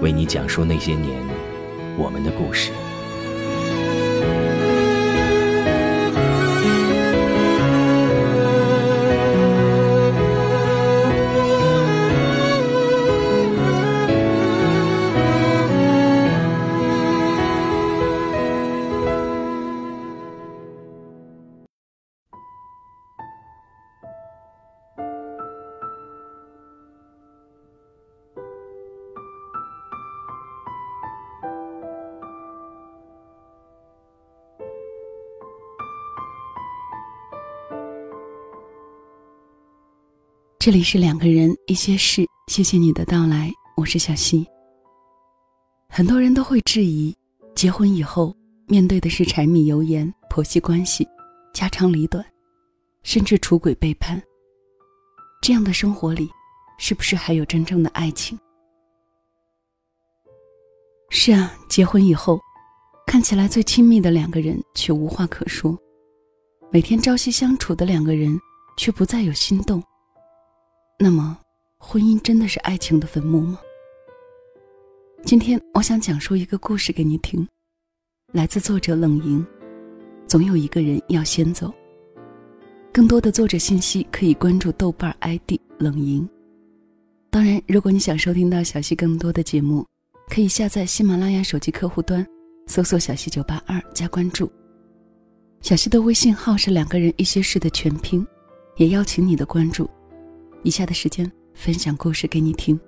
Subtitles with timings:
[0.00, 1.22] 为你讲述那些年
[1.96, 2.70] 我们的故事。
[40.60, 44.44] 这里是两个人一些事，谢谢你的到来，我是小溪。
[45.88, 47.16] 很多人都会质疑，
[47.54, 51.06] 结婚以后面对的是柴米油盐、婆媳关系、
[51.54, 52.26] 家长里短，
[53.04, 54.20] 甚至出轨背叛。
[55.40, 56.28] 这样的生活里，
[56.76, 58.36] 是不是还有真正的爱情？
[61.08, 62.40] 是啊，结婚以后，
[63.06, 65.78] 看起来最亲密的两个人却无话可说，
[66.72, 68.36] 每天朝夕相处的两个人
[68.76, 69.80] 却不再有心动。
[71.00, 71.38] 那么，
[71.78, 73.60] 婚姻真的是爱情的坟墓吗？
[75.22, 77.46] 今天我想讲述一个故事给你听，
[78.32, 79.46] 来自作者冷莹。
[80.26, 81.72] 总有一个人要先走。
[82.92, 86.28] 更多的作者信息可以关注豆瓣 ID 冷莹。
[87.30, 89.86] 当然，如果你想收听到小溪更多的节目，
[90.28, 92.26] 可以下载喜马拉雅手机客户端，
[92.66, 94.50] 搜索“小溪九八二”加关注。
[95.60, 98.26] 小溪的微信号是两个人一些事的全拼，
[98.78, 99.88] 也邀请你的关注。
[100.62, 102.78] 以下的时间分享故事给你听。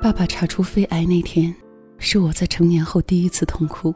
[0.00, 1.54] 爸爸查出肺癌那天，
[1.98, 3.94] 是我在成年后第一次痛哭。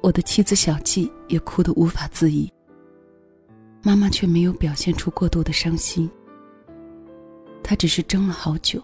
[0.00, 2.48] 我的妻子小季也哭得无法自已。
[3.82, 6.08] 妈妈却没有表现出过度的伤心，
[7.62, 8.82] 她只是怔了好久，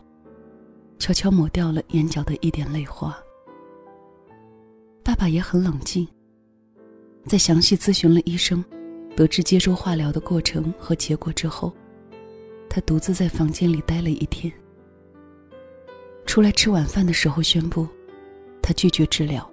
[0.99, 3.15] 悄悄抹掉了眼角的一点泪花。
[5.05, 6.09] 爸爸也很冷静，
[7.27, 8.65] 在详细咨询了医生，
[9.15, 11.71] 得知接受化疗的过程和结果之后，
[12.69, 14.51] 他独自在房间里待了一天。
[16.25, 17.87] 出来吃晚饭的时候宣布，
[18.63, 19.49] 他拒绝治疗。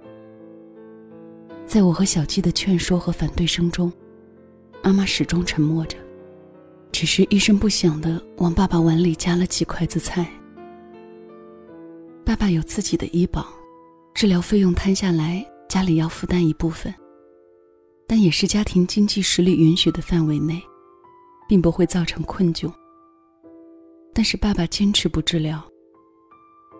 [1.68, 3.92] 在我和小季的劝说和反对声中。
[4.86, 5.98] 妈妈始终沉默着，
[6.92, 10.30] 只是一声不响的往爸爸碗里夹了几筷子菜。
[12.26, 13.48] 爸爸有自己的医保，
[14.14, 16.94] 治疗费用摊下来，家里要负担一部分，
[18.06, 20.62] 但也是家庭经济实力允许的范围内，
[21.48, 22.70] 并不会造成困窘。
[24.14, 25.64] 但是爸爸坚持不治疗。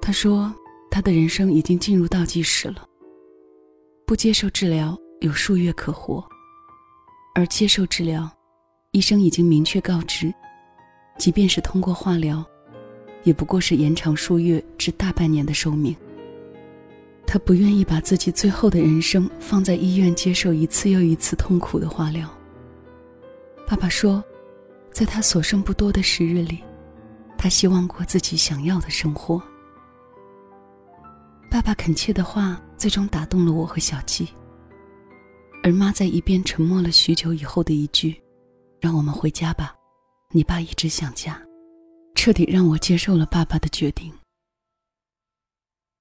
[0.02, 0.54] 他说，
[0.92, 2.86] 他的人生已经进入倒计时了，
[4.06, 6.22] 不接受治疗有数月可活。
[7.36, 8.30] 而接受治疗，
[8.92, 10.32] 医生已经明确告知，
[11.18, 12.46] 即便是通过化疗，
[13.24, 15.96] 也不过是延长数月至大半年的寿命。
[17.26, 22.30] 他不愿意把自己最后的人生放在医院接受一次又一次痛苦的化疗。
[23.68, 24.24] 爸爸说，
[24.92, 26.64] 在他所剩不多的时日里，
[27.36, 29.42] 他希望过自己想要的生活。
[31.50, 34.28] 爸爸恳切的话，最终打动了我和小季。
[35.64, 38.22] 而妈在一边沉默了许久以后的一句
[38.82, 39.74] ：“让我们回家吧，
[40.32, 41.42] 你爸一直想家。”
[42.16, 44.14] 彻底让我接受了爸爸的决定。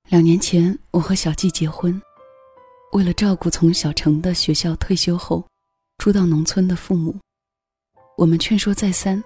[0.09, 2.00] 两年前，我和小季结婚，
[2.93, 5.44] 为了照顾从小城的学校退休后
[5.99, 7.17] 住到农村的父母，
[8.19, 9.23] 我们劝说再三，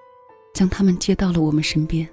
[0.53, 2.07] 将他们接到了我们身边。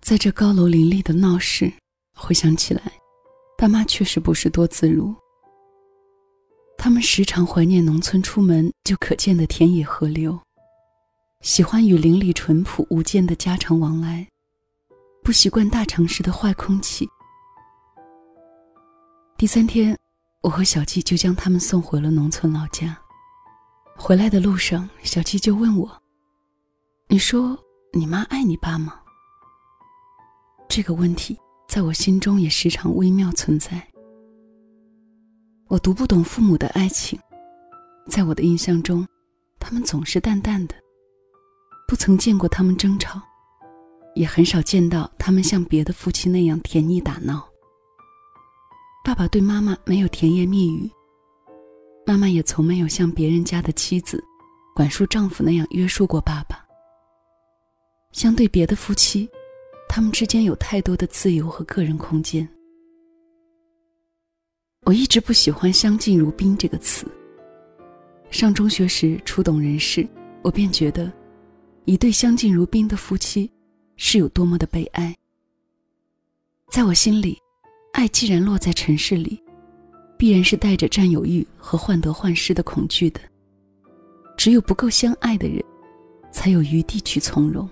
[0.00, 1.72] 在这高楼林立的闹市，
[2.14, 2.82] 回想起来，
[3.58, 5.14] 爸妈确实不是多自如。
[6.86, 10.38] 他们时常怀念农村出门就可见的田野河流，
[11.40, 14.24] 喜欢与邻里淳朴无间的家常往来，
[15.24, 17.08] 不习惯大城市的坏空气。
[19.36, 19.98] 第三天，
[20.42, 22.96] 我和小季就将他们送回了农村老家。
[23.96, 25.90] 回来的路上，小季就问我
[27.10, 27.58] ：“你说
[27.94, 29.00] 你妈爱你爸吗？”
[30.70, 31.36] 这个问题
[31.66, 33.84] 在我心中也时常微妙存在。
[35.68, 37.18] 我读不懂父母的爱情，
[38.08, 39.04] 在我的印象中，
[39.58, 40.76] 他们总是淡淡的，
[41.88, 43.20] 不曾见过他们争吵，
[44.14, 47.44] 也很少见到他们像别的夫妻那样甜蜜打闹。
[49.04, 50.88] 爸爸对妈妈没有甜言蜜语，
[52.06, 54.22] 妈妈也从没有像别人家的妻子，
[54.72, 56.64] 管束丈夫那样约束过爸爸。
[58.12, 59.28] 相对别的夫妻，
[59.88, 62.48] 他们之间有太多的自由和个人空间。
[64.86, 67.08] 我一直不喜欢“相敬如宾”这个词。
[68.30, 70.06] 上中学时初懂人事，
[70.42, 71.12] 我便觉得，
[71.86, 73.50] 一对相敬如宾的夫妻，
[73.96, 75.12] 是有多么的悲哀。
[76.70, 77.36] 在我心里，
[77.94, 79.42] 爱既然落在尘世里，
[80.16, 83.20] 必然是带着占有欲和患得患失的恐惧的。
[84.36, 85.60] 只有不够相爱的人，
[86.30, 87.68] 才有余地去从容。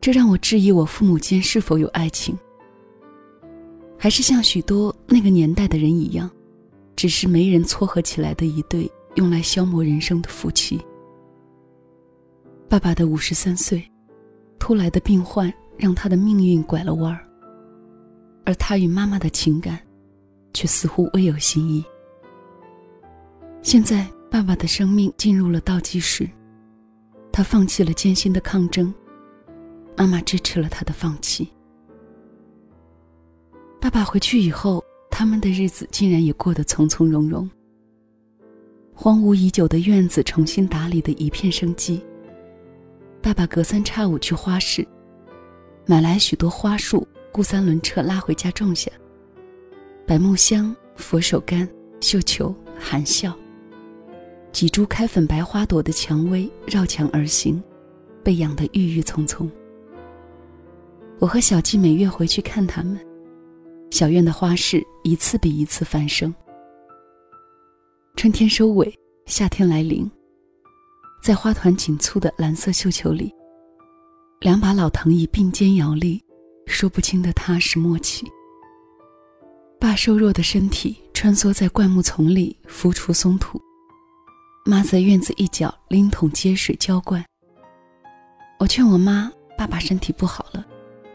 [0.00, 2.34] 这让我质疑我父母间是否有爱情。
[4.04, 6.30] 还是像许多那个年代的人一样，
[6.94, 10.78] 只是没人撮合起来的一对用来消磨人生的夫妻。
[12.68, 13.82] 爸爸的五十三岁，
[14.58, 17.26] 突来的病患让他的命运拐了弯儿，
[18.44, 19.80] 而他与妈妈的情感，
[20.52, 21.82] 却似乎未有新意。
[23.62, 26.28] 现在，爸爸的生命进入了倒计时，
[27.32, 28.92] 他放弃了艰辛的抗争，
[29.96, 31.48] 妈妈支持了他的放弃。
[33.84, 37.46] 爸爸回去以后，他们的日子竟然也过得从从容容。
[38.94, 42.02] 荒芜已久的院子重新打理的一片生机。
[43.20, 44.88] 爸爸隔三差五去花市，
[45.84, 48.90] 买来许多花束，雇三轮车拉回家种下。
[50.06, 51.68] 百木香、佛手柑、
[52.00, 53.36] 绣球、含笑，
[54.50, 57.62] 几株开粉白花朵的蔷薇绕墙而行，
[58.22, 59.46] 被养得郁郁葱葱。
[61.18, 62.98] 我和小季每月回去看他们。
[63.94, 66.34] 小院的花事一次比一次繁盛。
[68.16, 68.92] 春天收尾，
[69.26, 70.10] 夏天来临。
[71.22, 73.32] 在花团锦簇的蓝色绣球里，
[74.40, 76.20] 两把老藤椅并肩摇立，
[76.66, 78.26] 说不清的踏实默契。
[79.78, 83.62] 爸瘦弱的身体穿梭在灌木丛里浮除松土，
[84.64, 87.24] 妈在院子一角拎桶接水浇灌。
[88.58, 90.66] 我劝我妈：“爸爸身体不好了，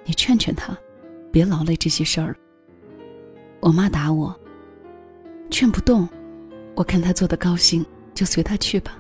[0.06, 0.74] 你劝劝他，
[1.30, 2.38] 别劳累这些事儿了。”
[3.62, 4.34] 我妈打我，
[5.52, 6.08] 劝不动，
[6.76, 8.98] 我看她做的高兴，就随她去吧。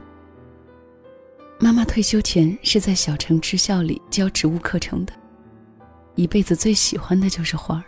[1.59, 5.13] 妈妈退休前是在小城支校里教植物课程的，
[6.15, 7.83] 一辈子最喜欢的就是花儿。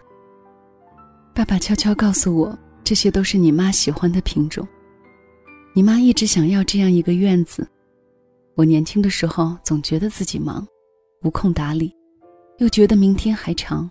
[1.33, 4.67] 爸爸悄悄告诉我，这些都是你妈喜欢的品种。
[5.73, 7.65] 你妈一直想要这样一个院子。
[8.55, 10.67] 我年轻的时候总觉得自己忙，
[11.23, 11.95] 无空打理，
[12.57, 13.89] 又觉得明天还长，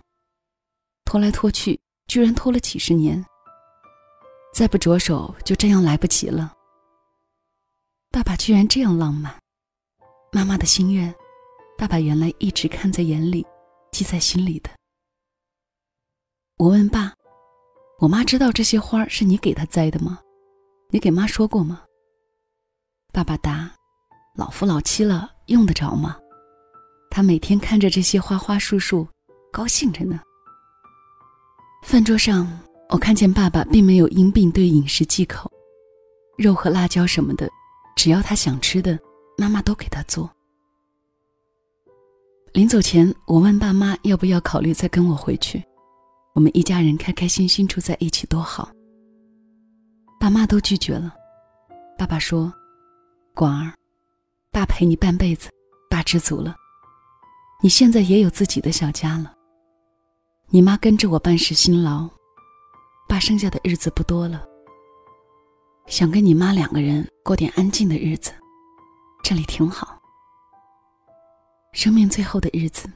[1.05, 1.79] 拖来拖去。
[2.11, 3.25] 居然拖了几十年，
[4.53, 6.53] 再不着手就这样来不及了。
[8.11, 9.33] 爸爸居然这样浪漫，
[10.33, 11.15] 妈妈的心愿，
[11.77, 13.47] 爸爸原来一直看在眼里，
[13.93, 14.69] 记在心里的。
[16.57, 17.13] 我问爸
[17.99, 20.19] ：“我妈知道这些花是你给她栽的吗？
[20.89, 21.83] 你给妈说过吗？”
[23.13, 23.71] 爸爸答
[24.35, 26.19] ：“老夫老妻了，用得着吗？
[27.09, 29.07] 她每天看着这些花花树树，
[29.49, 30.19] 高兴着呢。”
[31.81, 32.47] 饭桌上，
[32.89, 35.51] 我看见爸爸并没有因病对饮食忌口，
[36.37, 37.49] 肉和辣椒什么的，
[37.95, 38.97] 只要他想吃的，
[39.37, 40.29] 妈妈都给他做。
[42.53, 45.61] 临走前，我问爸妈要不要考虑再跟我回去，
[46.33, 48.69] 我们一家人开开心心住在一起多好。
[50.19, 51.13] 爸妈都拒绝了。
[51.97, 52.53] 爸爸说
[53.33, 53.73] ：“广儿，
[54.51, 55.49] 爸陪你半辈子，
[55.89, 56.55] 爸知足了。
[57.61, 59.33] 你现在也有自己的小家了。”
[60.53, 62.09] 你妈跟着我办事辛劳，
[63.07, 64.45] 爸剩下的日子不多了。
[65.87, 68.33] 想跟你妈两个人过点安静的日子，
[69.23, 69.97] 这里挺好。
[71.71, 72.91] 生命最后的日子，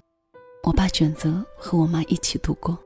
[0.64, 2.78] 我爸选择和我妈一起度过。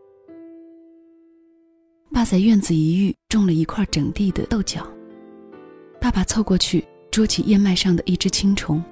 [2.11, 4.87] 爸在院子一隅种了一块整地的豆角，
[5.99, 8.83] 爸爸凑过去捉起叶脉上的一只青虫，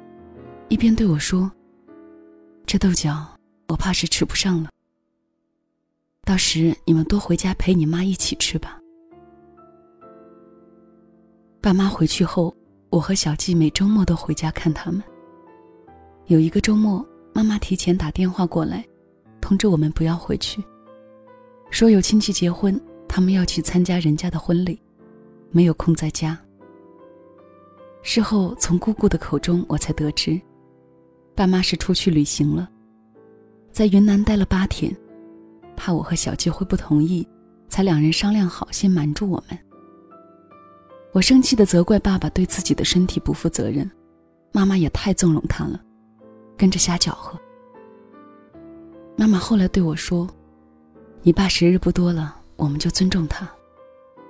[0.69, 1.51] 一边对我说
[2.65, 3.24] ：“这豆角
[3.67, 4.72] 我怕是吃不上了。
[6.27, 8.77] 到时你们多回家陪你妈一起吃吧。”
[11.63, 12.53] 爸妈回去后，
[12.89, 15.01] 我和小季每周末都回家看他们。
[16.25, 18.86] 有一个周末，妈妈提前打电话过来，
[19.39, 20.62] 通知我们不要回去，
[21.69, 24.77] 说有亲戚结婚，他们要去参加人家的婚礼，
[25.50, 26.38] 没有空在家。
[28.01, 30.38] 事后从姑姑的口中，我才得知，
[31.34, 32.69] 爸妈是出去旅行了，
[33.72, 34.93] 在云南待了八天，
[35.77, 37.25] 怕我和小季会不同意，
[37.69, 39.57] 才两人商量好先瞒住我们。
[41.13, 43.89] 我生气的责怪爸爸对自己的身体不负责任，
[44.51, 45.79] 妈妈也太纵容他了，
[46.57, 47.39] 跟着瞎搅和。
[49.15, 50.27] 妈妈后来对我说
[51.24, 53.50] ：“你爸时日不多了，我们就尊重他，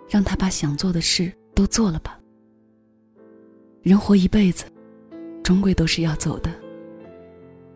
[0.07, 2.19] 让他把想做的事都做了吧。”
[3.83, 4.65] 人活一辈子，
[5.43, 6.51] 终归都是要走的。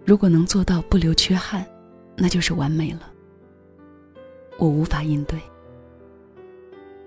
[0.06, 1.66] 如果能做到不留缺憾，
[2.16, 3.11] 那就是完美了。
[4.62, 5.42] 我无法应对。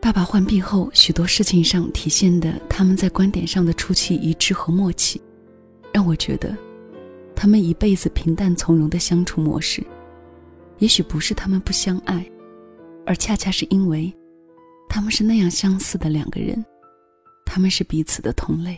[0.00, 5.22] 爸爸患病后，许多事情上体现的他们在观点上的出奇一致和默契，
[5.92, 6.54] 让我觉得，
[7.32, 9.86] 他们一辈子平淡从容的相处模式，
[10.78, 12.28] 也许不是他们不相爱，
[13.06, 14.12] 而恰恰是因为，
[14.88, 16.62] 他们是那样相似的两个人，
[17.46, 18.76] 他们是彼此的同类。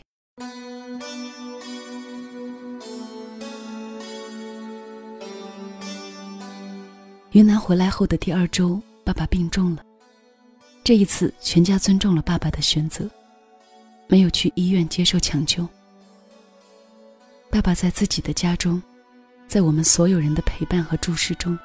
[7.37, 9.85] 云南回来后的第二周，爸爸病重了。
[10.83, 13.07] 这一次，全家尊重了爸爸的选择，
[14.09, 15.69] 没有去医院接受抢救。
[17.50, 18.83] 爸爸在自己的家中，
[19.47, 21.59] 在我们所有人的陪伴和注视中，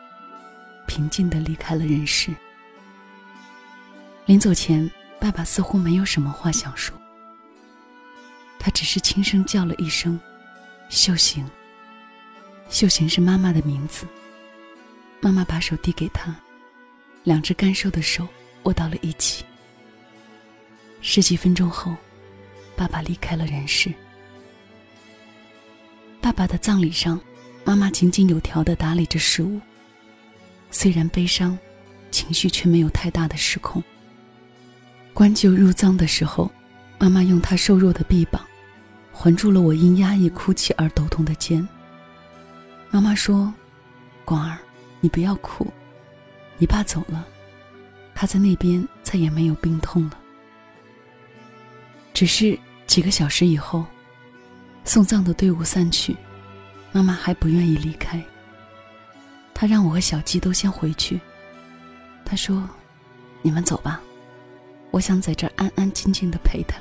[0.87, 2.35] 平静地离开了人世。
[4.25, 6.93] 临走前，爸爸似乎没有什么话想说，
[8.59, 10.19] 他只是轻声叫了一声
[10.91, 11.49] “秀行”。
[12.69, 14.05] 秀行是妈妈的名字。
[15.21, 16.35] 妈妈把手递给他，
[17.23, 18.27] 两只干瘦的手
[18.63, 19.45] 握到了一起。
[20.99, 21.95] 十几分钟后，
[22.75, 23.93] 爸爸离开了人世。
[26.19, 27.21] 爸爸的葬礼上，
[27.63, 29.61] 妈妈井井有条地打理着事务。
[30.71, 31.57] 虽然悲伤，
[32.09, 33.83] 情绪却没有太大的失控。
[35.13, 36.51] 关柩入葬的时候，
[36.97, 38.43] 妈妈用她瘦弱的臂膀，
[39.11, 41.67] 环住了我因压抑哭泣而抖动的肩。
[42.89, 43.53] 妈妈说
[44.25, 44.57] ：“广儿。”
[45.01, 45.67] 你不要哭，
[46.57, 47.27] 你爸走了，
[48.15, 50.17] 他在那边再也没有病痛了。
[52.13, 53.83] 只是几个小时以后，
[54.85, 56.15] 送葬的队伍散去，
[56.91, 58.23] 妈妈还不愿意离开。
[59.53, 61.19] 她让我和小鸡都先回去。
[62.23, 62.69] 她说
[63.41, 63.99] ：“你们走吧，
[64.91, 66.77] 我想在这安安静静的陪他。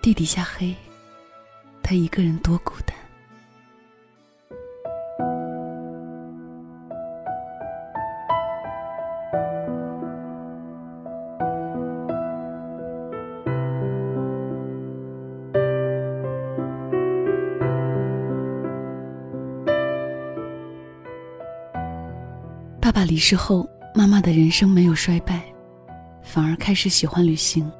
[0.00, 0.74] 地底下黑，
[1.82, 2.96] 他一个人多孤单。”
[23.12, 25.44] 离世后，妈妈的人生没有衰败，
[26.22, 27.70] 反而开始喜欢旅行。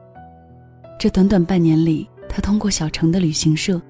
[0.98, 3.80] 这短短半年里，她通过小城的旅行社，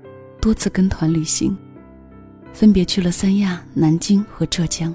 [0.40, 1.58] 多次跟团旅行，
[2.52, 4.94] 分别去了三亚、南京和浙江。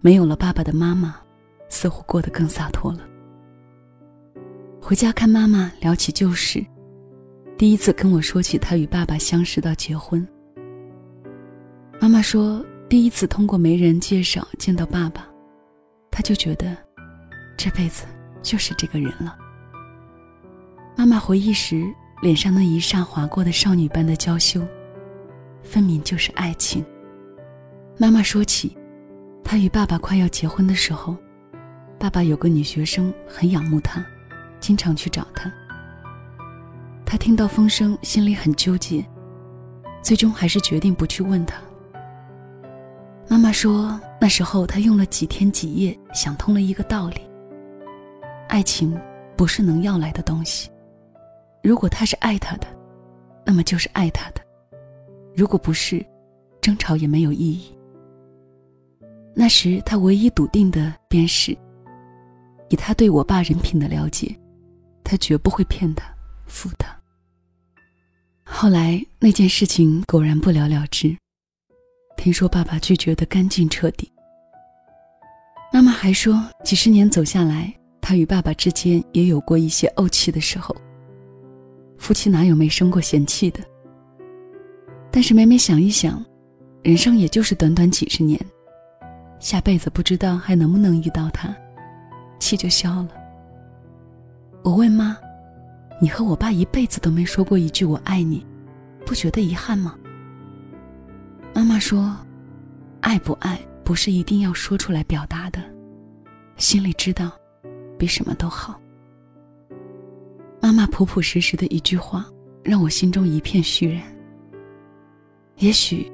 [0.00, 1.16] 没有了爸爸的妈妈，
[1.68, 3.00] 似乎过得更洒脱了。
[4.80, 6.64] 回家看妈妈，聊起旧事，
[7.58, 10.26] 第一次跟我说起她与爸爸相识到结婚。
[12.00, 12.64] 妈妈说。
[12.94, 15.26] 第一次通过媒人介绍见到爸爸，
[16.12, 16.76] 他就觉得
[17.56, 18.04] 这辈子
[18.40, 19.36] 就是这个人了。
[20.96, 24.64] 妈妈回忆时，脸上那一霎划过的少女般的娇羞，
[25.64, 26.86] 分明就是爱情。
[27.98, 28.78] 妈妈说起，
[29.42, 31.16] 她与爸爸快要结婚的时候，
[31.98, 34.06] 爸爸有个女学生很仰慕他，
[34.60, 35.52] 经常去找他。
[37.04, 39.04] 他听到风声，心里很纠结，
[40.00, 41.60] 最终还是决定不去问他。
[43.28, 47.20] 妈妈说，那时候她用了几天几夜想通了一个道理：
[48.48, 48.98] 爱情
[49.36, 50.70] 不是能要来的东西。
[51.62, 52.66] 如果他是爱她的，
[53.44, 54.40] 那么就是爱她的；
[55.34, 56.04] 如果不是，
[56.60, 57.74] 争吵也没有意义。
[59.34, 61.56] 那时她唯一笃定的便是，
[62.68, 64.34] 以他对我爸人品的了解，
[65.02, 66.04] 他绝不会骗她、
[66.46, 66.94] 负她。
[68.44, 71.16] 后来那件事情果然不了了之。
[72.16, 74.10] 听说爸爸拒绝的干净彻底。
[75.72, 80.74] 妈妈还说，几十年走下来，她与爸爸之间也有过一些怄气的时候。
[81.98, 83.60] 夫妻哪有没生过嫌弃的？
[85.10, 86.24] 但是每每想一想，
[86.82, 88.38] 人生也就是短短几十年，
[89.38, 91.54] 下辈子不知道还能不能遇到他，
[92.38, 93.08] 气就消了。
[94.62, 95.16] 我问妈
[96.00, 98.44] ：“你和我爸一辈子都没说过一句我爱你，
[99.04, 99.96] 不觉得遗憾吗？”
[101.54, 102.14] 妈妈说
[103.00, 105.62] ：“爱不爱不是一定要说出来表达的，
[106.56, 107.30] 心里知道，
[107.98, 108.80] 比什么都好。”
[110.60, 112.26] 妈妈朴朴实实的一句话，
[112.62, 114.02] 让我心中一片虚然。
[115.56, 116.10] 也许。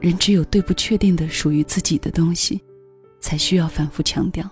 [0.00, 2.62] 人只有对不确定的属于自己的东西，
[3.20, 4.46] 才需要反复强调。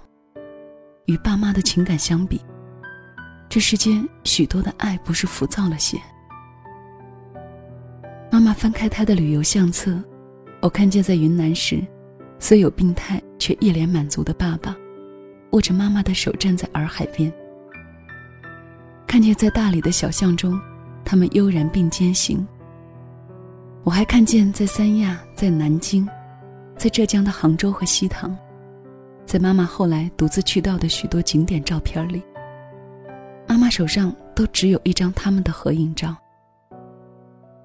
[1.04, 2.40] 与爸妈的情感相比，
[3.50, 6.00] 这世间许多的爱不是浮躁了些。
[8.30, 10.02] 妈妈翻开她的旅游相册，
[10.62, 11.84] 我看见在云南时，
[12.38, 14.76] 虽有病态却一脸满足的爸爸，
[15.50, 17.30] 握着妈妈的手站在洱海边。
[19.08, 20.58] 看见在大理的小巷中，
[21.04, 22.46] 他们悠然并肩行。
[23.82, 26.08] 我还看见在三亚、在南京、
[26.76, 28.34] 在浙江的杭州和西塘，
[29.26, 32.22] 在妈妈后来独自去到的许多景点照片里，
[33.48, 36.16] 妈妈手上都只有一张他们的合影照。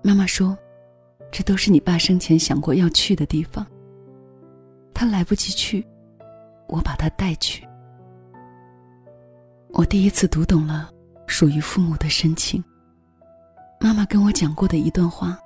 [0.01, 0.57] 妈妈说
[1.31, 3.65] ：“这都是你爸生前想过要去的地方。
[4.93, 5.85] 他来不及去，
[6.67, 7.65] 我把他带去。”
[9.73, 10.89] 我第一次读懂了
[11.27, 12.63] 属于父母的深情。
[13.79, 15.37] 妈妈跟我讲过的一段话。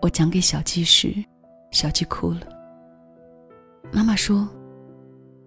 [0.00, 1.14] 我讲给小季时，
[1.70, 2.40] 小季哭了。
[3.90, 4.46] 妈妈说，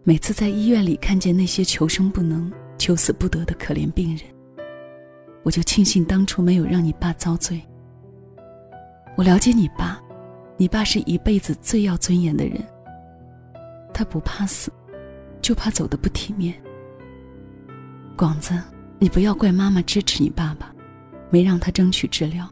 [0.04, 4.26] 每次在医院里看见那些求生不能、求死不得的可怜病人，
[5.44, 7.62] 我就庆幸当初没有让你爸遭罪。
[9.18, 10.00] 我了解你爸，
[10.58, 12.64] 你爸是一辈子最要尊严的人。
[13.92, 14.72] 他不怕死，
[15.42, 16.54] 就怕走得不体面。
[18.16, 18.54] 广子，
[19.00, 20.72] 你不要怪妈妈支持你爸爸，
[21.32, 22.48] 没让他争取治疗。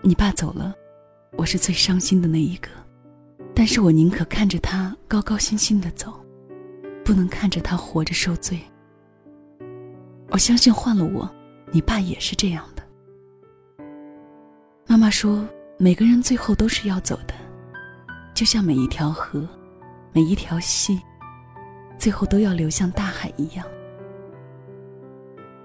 [0.00, 0.74] 你爸走了，
[1.38, 2.68] 我是最伤心的那一个，
[3.54, 6.12] 但是我宁可看着他高高兴兴的走，
[7.04, 8.58] 不能看着他活着受罪。
[10.30, 11.32] 我相信换了我，
[11.70, 12.64] 你爸也是这样。
[14.86, 15.46] 妈妈说，
[15.78, 17.34] 每个人最后都是要走的，
[18.34, 19.48] 就像每一条河，
[20.12, 21.00] 每一条溪，
[21.98, 23.64] 最后都要流向大海一样。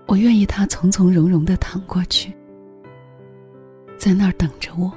[0.05, 2.33] 我愿意他从从容容的淌过去。
[3.97, 4.91] 在那儿等着我。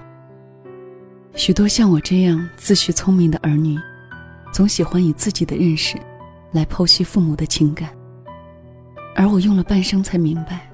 [1.34, 3.76] 许多像我这样自诩聪明的儿女，
[4.52, 5.98] 总喜欢以自己的认识
[6.52, 7.90] 来剖析父母的情感，
[9.16, 10.70] 而我用了半生才明白，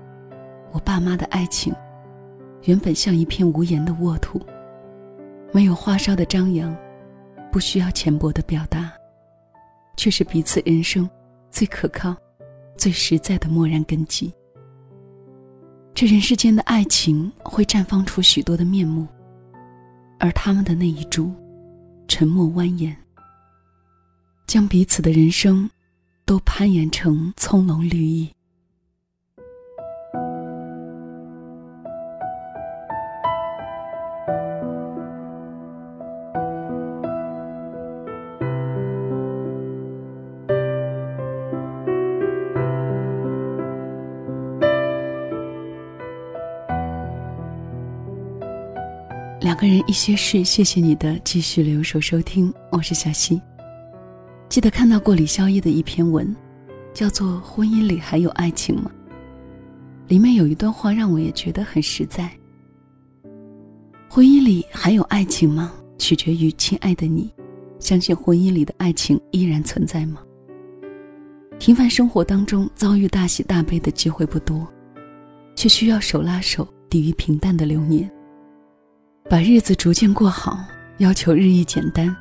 [0.73, 1.73] 我爸妈的爱情
[2.67, 4.41] 原本像一片无言的沃土，
[5.53, 6.77] 没有花哨的张扬，
[7.51, 8.93] 不需要浅薄的表达，
[9.97, 11.09] 却是彼此人生
[11.49, 12.15] 最可靠、
[12.77, 14.33] 最实在的默然根基。
[15.95, 19.07] 这人世间的爱情会绽放出许多的面目，
[20.19, 21.33] 而他们的那一株，
[22.09, 22.95] 沉默蜿蜒，
[24.47, 25.71] 将彼此的人生，
[26.25, 28.36] 都攀岩成葱茏绿意。
[49.57, 53.41] 个人一些事，谢谢你的继续留守收听，我是小溪。
[54.51, 56.35] 记得看到过李孝义的一篇文，
[56.93, 58.91] 叫做《婚姻里还有爱情吗》。
[60.09, 62.31] 里面有一段话让我也觉得很实在。
[64.11, 65.73] 婚姻里还有爱情吗？
[65.99, 67.33] 取决于亲爱的你，
[67.81, 70.21] 相信婚姻里的爱情依然存在吗？
[71.59, 74.67] 平凡生活当中遭遇大喜大悲的机会不多，
[75.55, 78.11] 却需要手拉手抵御平淡的流年。
[79.29, 80.65] 把日子逐渐过好，
[80.99, 82.15] 要求日益简单，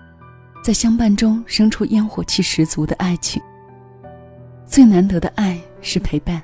[0.64, 3.40] 在相伴中生出烟火气十足的爱情。
[4.66, 6.42] 最难得的爱是陪伴，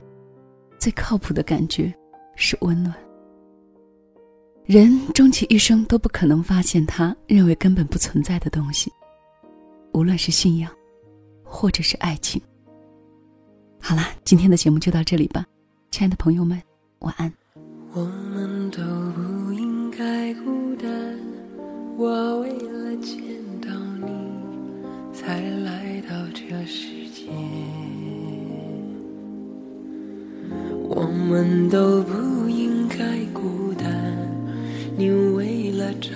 [0.77, 1.91] 最靠谱的感觉
[2.35, 2.93] 是温暖。
[4.63, 8.91] 人终其一生都不可能发现他认为根本不存在的东西，
[9.93, 10.71] 无论是信仰，
[11.43, 12.39] 或者是爱情。
[13.81, 15.43] 好啦，今天的节目就到这里吧，
[15.89, 16.61] 亲爱的朋友们，
[16.99, 17.33] 晚安。
[17.93, 18.77] 我们都
[19.13, 20.89] 不应该孤单，
[21.97, 23.21] 我为了见
[23.61, 24.07] 到你
[25.13, 27.29] 才来到这世界。
[30.87, 33.91] 我们都不应该孤单，
[34.97, 36.09] 你为了找